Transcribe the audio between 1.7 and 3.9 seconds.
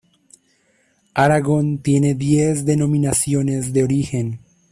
tiene diez Denominaciones de